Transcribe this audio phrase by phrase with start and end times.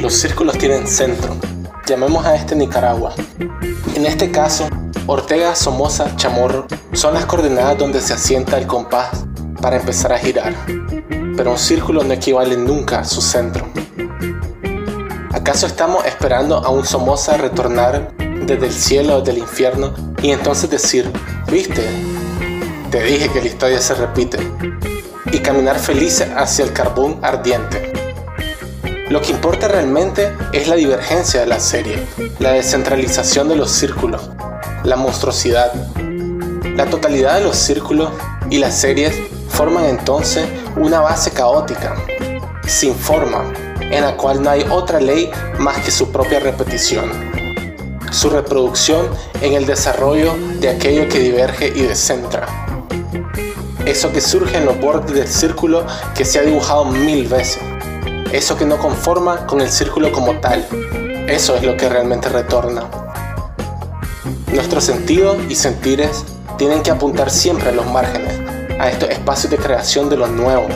[0.00, 1.36] Los círculos tienen centro.
[1.86, 3.14] Llamemos a este Nicaragua.
[3.96, 4.68] En este caso,
[5.06, 9.24] Ortega, Somoza, Chamorro son las coordenadas donde se asienta el compás
[9.60, 10.54] para empezar a girar.
[11.36, 13.66] Pero un círculo no equivale nunca a su centro.
[15.32, 18.12] ¿Acaso estamos esperando a un Somoza retornar
[18.46, 19.92] desde el cielo o del infierno
[20.22, 21.10] y entonces decir,
[21.50, 21.84] viste,
[22.90, 24.38] te dije que la historia se repite,
[25.32, 27.97] y caminar felices hacia el carbón ardiente?
[29.10, 32.06] Lo que importa realmente es la divergencia de la serie,
[32.40, 34.28] la descentralización de los círculos,
[34.84, 35.72] la monstruosidad.
[36.76, 38.10] La totalidad de los círculos
[38.50, 39.14] y las series
[39.48, 41.96] forman entonces una base caótica,
[42.66, 43.50] sin forma,
[43.80, 47.10] en la cual no hay otra ley más que su propia repetición,
[48.10, 49.08] su reproducción
[49.40, 52.46] en el desarrollo de aquello que diverge y descentra.
[53.86, 57.62] Eso que surge en los bordes del círculo que se ha dibujado mil veces
[58.32, 60.66] eso que no conforma con el círculo como tal.
[61.28, 62.88] Eso es lo que realmente retorna.
[64.52, 66.24] Nuestros sentidos y sentires
[66.58, 68.34] tienen que apuntar siempre a los márgenes,
[68.78, 70.66] a estos espacios de creación de lo nuevo.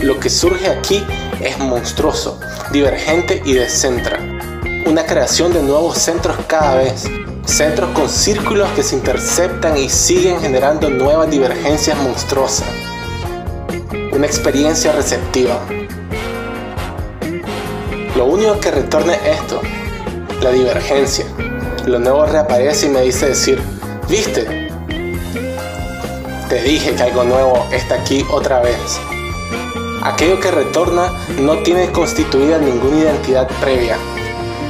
[0.00, 1.04] Lo que surge aquí
[1.40, 2.40] es monstruoso,
[2.72, 4.18] divergente y descentra.
[4.86, 7.04] Una creación de nuevos centros cada vez,
[7.44, 12.68] centros con círculos que se interceptan y siguen generando nuevas divergencias monstruosas.
[14.12, 15.60] Una experiencia receptiva,
[18.16, 19.60] lo único que retorna es esto,
[20.42, 21.24] la divergencia.
[21.86, 23.60] Lo nuevo reaparece y me dice decir,
[24.08, 24.68] ¿viste?
[26.48, 29.00] Te dije que algo nuevo está aquí otra vez.
[30.02, 33.96] Aquello que retorna no tiene constituida ninguna identidad previa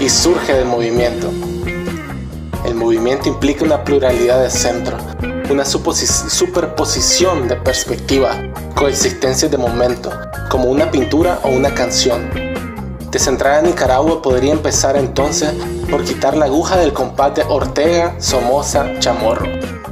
[0.00, 1.30] y surge del movimiento.
[2.64, 5.02] El movimiento implica una pluralidad de centros,
[5.50, 8.36] una superposición de perspectivas,
[8.74, 10.10] coexistencias de momento,
[10.48, 12.45] como una pintura o una canción
[13.16, 15.50] Descentrar a Nicaragua podría empezar entonces
[15.90, 19.46] por quitar la aguja del compás de Ortega, Somoza, Chamorro.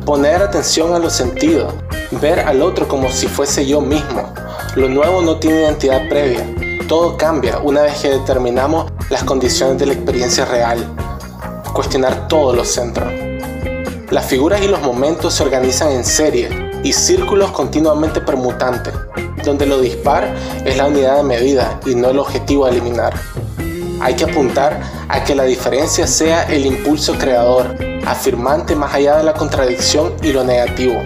[0.04, 1.72] Poner atención a los sentidos,
[2.20, 4.30] ver al otro como si fuese yo mismo.
[4.76, 6.46] Lo nuevo no tiene identidad previa.
[6.86, 10.86] Todo cambia una vez que determinamos las condiciones de la experiencia real.
[11.72, 13.10] Cuestionar todos los centros.
[14.10, 16.50] Las figuras y los momentos se organizan en serie
[16.82, 18.92] y círculos continuamente permutantes
[19.44, 20.34] donde lo dispar
[20.64, 23.14] es la unidad de medida y no el objetivo a eliminar.
[24.00, 29.24] Hay que apuntar a que la diferencia sea el impulso creador, afirmante más allá de
[29.24, 31.02] la contradicción y lo negativo.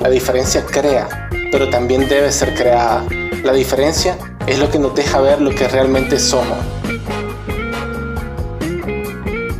[0.00, 3.04] La diferencia crea, pero también debe ser creada.
[3.42, 4.16] La diferencia
[4.46, 6.58] es lo que nos deja ver lo que realmente somos.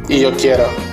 [0.08, 0.85] Y yo quiero